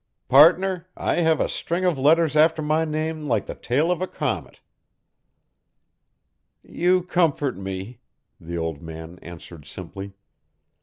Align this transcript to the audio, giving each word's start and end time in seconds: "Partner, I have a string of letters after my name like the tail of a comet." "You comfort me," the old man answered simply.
"Partner, 0.27 0.87
I 0.97 1.17
have 1.17 1.39
a 1.39 1.47
string 1.47 1.85
of 1.85 1.95
letters 1.95 2.35
after 2.35 2.63
my 2.63 2.85
name 2.85 3.27
like 3.27 3.45
the 3.45 3.53
tail 3.53 3.91
of 3.91 4.01
a 4.01 4.07
comet." 4.07 4.59
"You 6.63 7.03
comfort 7.03 7.55
me," 7.55 7.99
the 8.39 8.57
old 8.57 8.81
man 8.81 9.19
answered 9.21 9.67
simply. 9.67 10.13